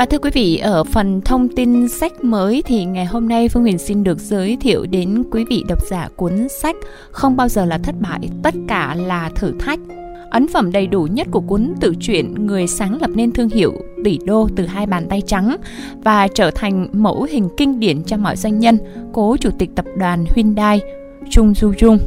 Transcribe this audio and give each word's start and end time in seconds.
Và 0.00 0.06
thưa 0.06 0.18
quý 0.18 0.30
vị, 0.34 0.56
ở 0.56 0.84
phần 0.84 1.20
thông 1.20 1.48
tin 1.48 1.88
sách 1.88 2.24
mới 2.24 2.62
thì 2.66 2.84
ngày 2.84 3.04
hôm 3.04 3.28
nay 3.28 3.48
Phương 3.48 3.62
Huyền 3.62 3.78
xin 3.78 4.04
được 4.04 4.18
giới 4.18 4.56
thiệu 4.60 4.86
đến 4.90 5.22
quý 5.30 5.44
vị 5.50 5.64
độc 5.68 5.86
giả 5.86 6.08
cuốn 6.16 6.48
sách 6.62 6.76
Không 7.10 7.36
bao 7.36 7.48
giờ 7.48 7.64
là 7.64 7.78
thất 7.78 7.94
bại, 8.00 8.20
tất 8.42 8.54
cả 8.68 8.94
là 8.98 9.30
thử 9.34 9.52
thách. 9.58 9.78
Ấn 10.30 10.48
phẩm 10.48 10.72
đầy 10.72 10.86
đủ 10.86 11.02
nhất 11.02 11.26
của 11.30 11.40
cuốn 11.40 11.74
tự 11.80 11.94
truyện 12.00 12.46
người 12.46 12.66
sáng 12.66 12.98
lập 13.00 13.10
nên 13.14 13.32
thương 13.32 13.48
hiệu 13.48 13.72
tỷ 14.04 14.18
đô 14.24 14.48
từ 14.56 14.66
hai 14.66 14.86
bàn 14.86 15.06
tay 15.08 15.22
trắng 15.26 15.56
và 16.04 16.28
trở 16.28 16.50
thành 16.50 16.88
mẫu 16.92 17.26
hình 17.30 17.48
kinh 17.56 17.80
điển 17.80 18.02
cho 18.02 18.16
mọi 18.16 18.36
doanh 18.36 18.58
nhân, 18.58 18.78
cố 19.12 19.36
chủ 19.40 19.50
tịch 19.58 19.70
tập 19.76 19.84
đoàn 19.96 20.24
Hyundai 20.34 20.80
Chung 21.30 21.54
Du 21.54 21.70
Jung 21.70 21.98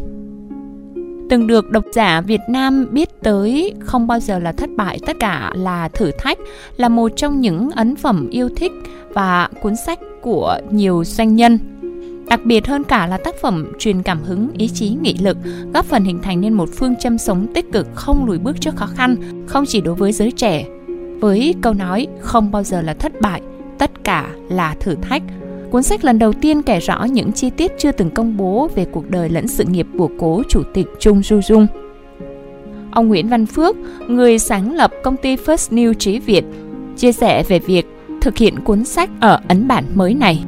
từng 1.33 1.47
được 1.47 1.71
độc 1.71 1.85
giả 1.93 2.21
Việt 2.21 2.41
Nam 2.47 2.87
biết 2.91 3.09
tới 3.21 3.73
không 3.79 4.07
bao 4.07 4.19
giờ 4.19 4.39
là 4.39 4.51
thất 4.51 4.69
bại 4.75 4.99
tất 5.05 5.17
cả 5.19 5.51
là 5.55 5.89
thử 5.89 6.11
thách 6.19 6.37
là 6.77 6.89
một 6.89 7.11
trong 7.15 7.41
những 7.41 7.69
ấn 7.71 7.95
phẩm 7.95 8.29
yêu 8.29 8.49
thích 8.55 8.71
và 9.13 9.49
cuốn 9.61 9.75
sách 9.85 9.99
của 10.21 10.57
nhiều 10.71 11.03
doanh 11.03 11.35
nhân 11.35 11.59
Đặc 12.27 12.39
biệt 12.45 12.67
hơn 12.67 12.83
cả 12.83 13.07
là 13.07 13.17
tác 13.17 13.35
phẩm 13.41 13.71
truyền 13.79 14.03
cảm 14.03 14.23
hứng, 14.23 14.49
ý 14.57 14.67
chí, 14.67 14.97
nghị 15.01 15.13
lực, 15.13 15.37
góp 15.73 15.85
phần 15.85 16.03
hình 16.03 16.19
thành 16.21 16.41
nên 16.41 16.53
một 16.53 16.69
phương 16.75 16.95
châm 16.95 17.17
sống 17.17 17.47
tích 17.53 17.71
cực 17.71 17.87
không 17.95 18.25
lùi 18.25 18.37
bước 18.39 18.61
trước 18.61 18.75
khó 18.75 18.85
khăn, 18.85 19.15
không 19.47 19.65
chỉ 19.67 19.81
đối 19.81 19.95
với 19.95 20.11
giới 20.11 20.31
trẻ. 20.31 20.65
Với 21.19 21.55
câu 21.61 21.73
nói 21.73 22.07
không 22.19 22.51
bao 22.51 22.63
giờ 22.63 22.81
là 22.81 22.93
thất 22.93 23.21
bại, 23.21 23.41
tất 23.77 24.03
cả 24.03 24.29
là 24.49 24.75
thử 24.79 24.95
thách, 24.95 25.23
Cuốn 25.73 25.83
sách 25.83 26.05
lần 26.05 26.19
đầu 26.19 26.33
tiên 26.33 26.61
kể 26.61 26.79
rõ 26.79 27.03
những 27.03 27.31
chi 27.31 27.49
tiết 27.49 27.71
chưa 27.77 27.91
từng 27.91 28.09
công 28.09 28.37
bố 28.37 28.69
về 28.75 28.85
cuộc 28.85 29.09
đời 29.09 29.29
lẫn 29.29 29.47
sự 29.47 29.63
nghiệp 29.63 29.87
của 29.97 30.09
cố 30.19 30.43
chủ 30.49 30.63
tịch 30.73 30.85
Trung 30.99 31.23
Du 31.23 31.41
Dung. 31.41 31.67
Ông 32.91 33.07
Nguyễn 33.07 33.27
Văn 33.29 33.45
Phước, 33.45 33.75
người 34.07 34.39
sáng 34.39 34.75
lập 34.75 34.91
công 35.03 35.17
ty 35.17 35.35
First 35.35 35.75
New 35.75 35.93
Trí 35.93 36.19
Việt, 36.19 36.45
chia 36.97 37.11
sẻ 37.11 37.43
về 37.43 37.59
việc 37.59 37.85
thực 38.21 38.37
hiện 38.37 38.59
cuốn 38.59 38.85
sách 38.85 39.09
ở 39.19 39.39
ấn 39.47 39.67
bản 39.67 39.83
mới 39.93 40.13
này. 40.13 40.43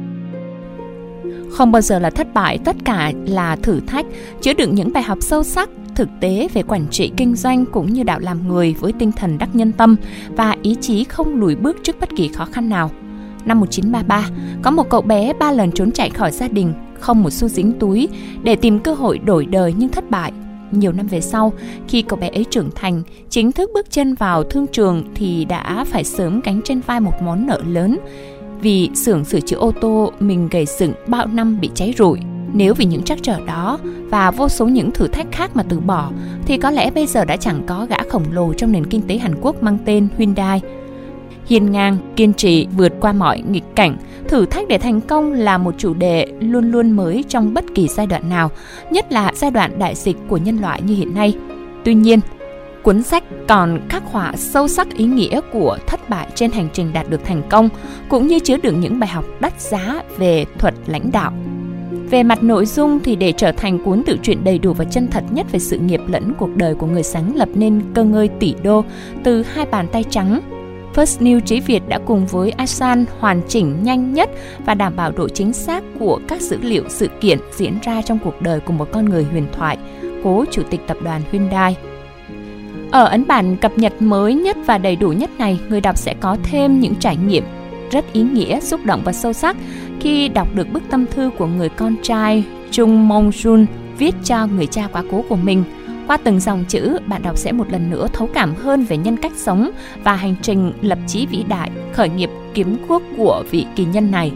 Không 1.50 1.72
bao 1.72 1.82
giờ 1.82 1.98
là 1.98 2.10
thất 2.10 2.34
bại, 2.34 2.58
tất 2.64 2.76
cả 2.84 3.12
là 3.26 3.56
thử 3.56 3.80
thách, 3.86 4.06
chứa 4.40 4.52
đựng 4.54 4.74
những 4.74 4.92
bài 4.92 5.02
học 5.02 5.18
sâu 5.20 5.42
sắc, 5.42 5.70
thực 5.94 6.08
tế 6.20 6.48
về 6.54 6.62
quản 6.62 6.86
trị 6.90 7.12
kinh 7.16 7.34
doanh 7.34 7.64
cũng 7.66 7.92
như 7.92 8.02
đạo 8.02 8.18
làm 8.20 8.48
người 8.48 8.74
với 8.80 8.92
tinh 8.92 9.12
thần 9.12 9.38
đắc 9.38 9.48
nhân 9.52 9.72
tâm 9.72 9.96
và 10.36 10.56
ý 10.62 10.76
chí 10.80 11.04
không 11.04 11.40
lùi 11.40 11.56
bước 11.56 11.76
trước 11.82 12.00
bất 12.00 12.08
kỳ 12.16 12.28
khó 12.28 12.44
khăn 12.44 12.68
nào– 12.68 12.90
năm 13.46 13.60
1933, 13.60 14.28
có 14.62 14.70
một 14.70 14.90
cậu 14.90 15.02
bé 15.02 15.32
ba 15.32 15.52
lần 15.52 15.72
trốn 15.72 15.92
chạy 15.92 16.10
khỏi 16.10 16.32
gia 16.32 16.48
đình, 16.48 16.72
không 17.00 17.22
một 17.22 17.30
xu 17.30 17.48
dính 17.48 17.72
túi, 17.72 18.08
để 18.42 18.56
tìm 18.56 18.78
cơ 18.78 18.94
hội 18.94 19.18
đổi 19.18 19.46
đời 19.46 19.74
nhưng 19.78 19.88
thất 19.88 20.10
bại. 20.10 20.32
Nhiều 20.70 20.92
năm 20.92 21.06
về 21.06 21.20
sau, 21.20 21.52
khi 21.88 22.02
cậu 22.02 22.18
bé 22.18 22.28
ấy 22.28 22.44
trưởng 22.50 22.70
thành, 22.74 23.02
chính 23.30 23.52
thức 23.52 23.70
bước 23.74 23.90
chân 23.90 24.14
vào 24.14 24.42
thương 24.42 24.66
trường 24.66 25.04
thì 25.14 25.44
đã 25.44 25.84
phải 25.84 26.04
sớm 26.04 26.40
gánh 26.44 26.60
trên 26.64 26.80
vai 26.80 27.00
một 27.00 27.12
món 27.22 27.46
nợ 27.46 27.60
lớn. 27.66 27.98
Vì 28.60 28.90
xưởng 28.94 29.24
sửa 29.24 29.40
chữa 29.40 29.56
ô 29.56 29.72
tô 29.80 30.12
mình 30.20 30.48
gầy 30.48 30.66
dựng 30.78 30.92
bao 31.06 31.26
năm 31.26 31.60
bị 31.60 31.70
cháy 31.74 31.94
rụi. 31.98 32.18
Nếu 32.52 32.74
vì 32.74 32.84
những 32.84 33.02
trắc 33.02 33.18
trở 33.22 33.40
đó 33.46 33.78
và 34.10 34.30
vô 34.30 34.48
số 34.48 34.66
những 34.66 34.90
thử 34.90 35.08
thách 35.08 35.26
khác 35.32 35.50
mà 35.54 35.62
từ 35.62 35.80
bỏ, 35.80 36.10
thì 36.46 36.56
có 36.56 36.70
lẽ 36.70 36.90
bây 36.90 37.06
giờ 37.06 37.24
đã 37.24 37.36
chẳng 37.36 37.62
có 37.66 37.86
gã 37.90 37.96
khổng 38.08 38.24
lồ 38.32 38.52
trong 38.52 38.72
nền 38.72 38.86
kinh 38.86 39.02
tế 39.02 39.18
Hàn 39.18 39.34
Quốc 39.40 39.62
mang 39.62 39.78
tên 39.84 40.08
Hyundai 40.18 40.60
hiên 41.46 41.72
ngang, 41.72 41.96
kiên 42.16 42.32
trì 42.32 42.66
vượt 42.76 42.92
qua 43.00 43.12
mọi 43.12 43.42
nghịch 43.50 43.76
cảnh. 43.76 43.96
Thử 44.28 44.46
thách 44.46 44.68
để 44.68 44.78
thành 44.78 45.00
công 45.00 45.32
là 45.32 45.58
một 45.58 45.74
chủ 45.78 45.94
đề 45.94 46.26
luôn 46.40 46.70
luôn 46.70 46.90
mới 46.90 47.24
trong 47.28 47.54
bất 47.54 47.64
kỳ 47.74 47.88
giai 47.88 48.06
đoạn 48.06 48.28
nào, 48.28 48.50
nhất 48.90 49.12
là 49.12 49.32
giai 49.34 49.50
đoạn 49.50 49.78
đại 49.78 49.94
dịch 49.94 50.16
của 50.28 50.36
nhân 50.36 50.58
loại 50.60 50.82
như 50.82 50.94
hiện 50.94 51.14
nay. 51.14 51.36
Tuy 51.84 51.94
nhiên, 51.94 52.20
cuốn 52.82 53.02
sách 53.02 53.24
còn 53.48 53.80
khắc 53.88 54.02
họa 54.04 54.32
sâu 54.36 54.68
sắc 54.68 54.94
ý 54.96 55.04
nghĩa 55.04 55.40
của 55.52 55.78
thất 55.86 56.08
bại 56.08 56.28
trên 56.34 56.50
hành 56.50 56.68
trình 56.72 56.92
đạt 56.92 57.10
được 57.10 57.24
thành 57.24 57.42
công, 57.48 57.68
cũng 58.08 58.26
như 58.26 58.38
chứa 58.38 58.56
đựng 58.56 58.80
những 58.80 58.98
bài 58.98 59.08
học 59.08 59.24
đắt 59.40 59.60
giá 59.60 60.02
về 60.18 60.44
thuật 60.58 60.74
lãnh 60.86 61.12
đạo. 61.12 61.32
Về 62.10 62.22
mặt 62.22 62.42
nội 62.42 62.66
dung 62.66 63.00
thì 63.04 63.16
để 63.16 63.32
trở 63.32 63.52
thành 63.52 63.84
cuốn 63.84 64.02
tự 64.02 64.18
truyện 64.22 64.44
đầy 64.44 64.58
đủ 64.58 64.72
và 64.72 64.84
chân 64.84 65.08
thật 65.08 65.24
nhất 65.30 65.46
về 65.52 65.58
sự 65.58 65.78
nghiệp 65.78 66.00
lẫn 66.06 66.32
cuộc 66.38 66.56
đời 66.56 66.74
của 66.74 66.86
người 66.86 67.02
sáng 67.02 67.36
lập 67.36 67.48
nên 67.54 67.82
cơ 67.94 68.04
ngơi 68.04 68.28
tỷ 68.28 68.54
đô 68.62 68.84
từ 69.24 69.42
hai 69.42 69.66
bàn 69.66 69.86
tay 69.92 70.04
trắng 70.10 70.40
First 70.96 71.22
News 71.22 71.40
Trí 71.40 71.60
Việt 71.60 71.82
đã 71.88 71.98
cùng 71.98 72.26
với 72.26 72.50
Asan 72.50 73.04
hoàn 73.20 73.42
chỉnh 73.48 73.82
nhanh 73.82 74.14
nhất 74.14 74.30
và 74.66 74.74
đảm 74.74 74.96
bảo 74.96 75.12
độ 75.16 75.28
chính 75.28 75.52
xác 75.52 75.84
của 75.98 76.20
các 76.28 76.40
dữ 76.40 76.58
liệu 76.62 76.84
sự 76.88 77.08
kiện 77.20 77.38
diễn 77.56 77.78
ra 77.82 78.02
trong 78.02 78.18
cuộc 78.24 78.42
đời 78.42 78.60
của 78.60 78.72
một 78.72 78.88
con 78.92 79.04
người 79.04 79.24
huyền 79.24 79.46
thoại, 79.52 79.78
cố 80.24 80.44
chủ 80.50 80.62
tịch 80.70 80.80
tập 80.86 80.96
đoàn 81.04 81.22
Hyundai. 81.32 81.76
Ở 82.90 83.04
ấn 83.04 83.26
bản 83.26 83.56
cập 83.56 83.78
nhật 83.78 84.02
mới 84.02 84.34
nhất 84.34 84.56
và 84.66 84.78
đầy 84.78 84.96
đủ 84.96 85.08
nhất 85.08 85.30
này, 85.38 85.60
người 85.68 85.80
đọc 85.80 85.98
sẽ 85.98 86.14
có 86.20 86.36
thêm 86.42 86.80
những 86.80 86.94
trải 86.94 87.16
nghiệm 87.16 87.44
rất 87.90 88.12
ý 88.12 88.22
nghĩa, 88.22 88.60
xúc 88.60 88.80
động 88.84 89.02
và 89.04 89.12
sâu 89.12 89.32
sắc 89.32 89.56
khi 90.00 90.28
đọc 90.28 90.48
được 90.54 90.72
bức 90.72 90.82
tâm 90.90 91.06
thư 91.06 91.30
của 91.38 91.46
người 91.46 91.68
con 91.68 91.96
trai 92.02 92.44
Chung 92.70 93.08
Mong 93.08 93.30
Jun 93.30 93.66
viết 93.98 94.14
cho 94.24 94.46
người 94.46 94.66
cha 94.66 94.88
quá 94.92 95.02
cố 95.10 95.24
của 95.28 95.36
mình– 95.36 95.64
qua 96.06 96.16
từng 96.16 96.40
dòng 96.40 96.64
chữ, 96.68 96.98
bạn 97.06 97.22
đọc 97.22 97.38
sẽ 97.38 97.52
một 97.52 97.72
lần 97.72 97.90
nữa 97.90 98.06
thấu 98.12 98.28
cảm 98.34 98.54
hơn 98.54 98.84
về 98.84 98.96
nhân 98.96 99.16
cách 99.16 99.32
sống 99.36 99.70
và 100.04 100.14
hành 100.14 100.34
trình 100.42 100.72
lập 100.82 100.98
chí 101.06 101.26
vĩ 101.26 101.44
đại, 101.48 101.70
khởi 101.92 102.08
nghiệp 102.08 102.30
kiếm 102.54 102.76
quốc 102.88 103.02
của 103.16 103.44
vị 103.50 103.66
kỳ 103.76 103.84
nhân 103.84 104.10
này. 104.10 104.32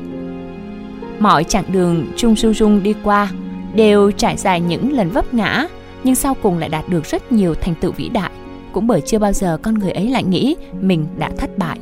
Mọi 1.18 1.44
chặng 1.44 1.64
đường 1.72 2.06
Trung 2.16 2.36
Su 2.36 2.54
Dung 2.54 2.82
đi 2.82 2.94
qua 3.04 3.30
đều 3.74 4.10
trải 4.10 4.36
dài 4.36 4.60
những 4.60 4.92
lần 4.92 5.10
vấp 5.10 5.34
ngã, 5.34 5.66
nhưng 6.04 6.14
sau 6.14 6.34
cùng 6.34 6.58
lại 6.58 6.68
đạt 6.68 6.88
được 6.88 7.06
rất 7.06 7.32
nhiều 7.32 7.54
thành 7.54 7.74
tựu 7.74 7.92
vĩ 7.92 8.08
đại, 8.08 8.30
cũng 8.72 8.86
bởi 8.86 9.00
chưa 9.00 9.18
bao 9.18 9.32
giờ 9.32 9.58
con 9.62 9.74
người 9.74 9.90
ấy 9.90 10.08
lại 10.08 10.24
nghĩ 10.24 10.56
mình 10.80 11.06
đã 11.18 11.30
thất 11.38 11.58
bại. 11.58 11.78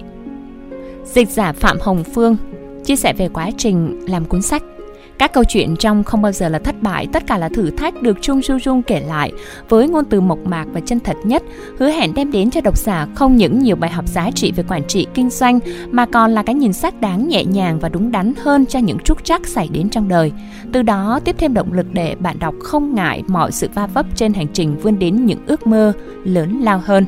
Dịch 1.04 1.28
giả 1.28 1.52
Phạm 1.52 1.76
Hồng 1.80 2.04
Phương 2.04 2.36
chia 2.84 2.96
sẻ 2.96 3.12
về 3.18 3.28
quá 3.28 3.50
trình 3.56 4.00
làm 4.08 4.24
cuốn 4.24 4.42
sách 4.42 4.62
các 5.18 5.32
câu 5.32 5.44
chuyện 5.44 5.76
trong 5.76 6.04
không 6.04 6.22
bao 6.22 6.32
giờ 6.32 6.48
là 6.48 6.58
thất 6.58 6.82
bại, 6.82 7.06
tất 7.12 7.26
cả 7.26 7.38
là 7.38 7.48
thử 7.48 7.70
thách 7.70 8.02
được 8.02 8.18
Chung 8.20 8.42
Su 8.42 8.56
Jung 8.56 8.82
kể 8.82 9.00
lại 9.00 9.32
với 9.68 9.88
ngôn 9.88 10.04
từ 10.04 10.20
mộc 10.20 10.38
mạc 10.44 10.64
và 10.72 10.80
chân 10.80 11.00
thật 11.00 11.16
nhất, 11.24 11.42
hứa 11.78 11.88
hẹn 11.88 12.14
đem 12.14 12.30
đến 12.30 12.50
cho 12.50 12.60
độc 12.60 12.78
giả 12.78 13.06
không 13.14 13.36
những 13.36 13.58
nhiều 13.58 13.76
bài 13.76 13.90
học 13.90 14.08
giá 14.08 14.30
trị 14.34 14.52
về 14.52 14.64
quản 14.68 14.82
trị 14.88 15.06
kinh 15.14 15.30
doanh 15.30 15.58
mà 15.90 16.06
còn 16.06 16.30
là 16.30 16.42
cái 16.42 16.54
nhìn 16.54 16.72
xác 16.72 17.00
đáng 17.00 17.28
nhẹ 17.28 17.44
nhàng 17.44 17.78
và 17.78 17.88
đúng 17.88 18.12
đắn 18.12 18.32
hơn 18.42 18.66
cho 18.66 18.78
những 18.78 18.98
trúc 18.98 19.24
trắc 19.24 19.46
xảy 19.46 19.68
đến 19.72 19.90
trong 19.90 20.08
đời. 20.08 20.32
Từ 20.72 20.82
đó 20.82 21.20
tiếp 21.24 21.36
thêm 21.38 21.54
động 21.54 21.72
lực 21.72 21.86
để 21.92 22.14
bạn 22.18 22.38
đọc 22.38 22.54
không 22.62 22.94
ngại 22.94 23.22
mọi 23.26 23.52
sự 23.52 23.68
va 23.74 23.86
vấp 23.86 24.06
trên 24.16 24.34
hành 24.34 24.46
trình 24.52 24.76
vươn 24.76 24.98
đến 24.98 25.26
những 25.26 25.40
ước 25.46 25.66
mơ 25.66 25.92
lớn 26.24 26.60
lao 26.60 26.82
hơn. 26.84 27.06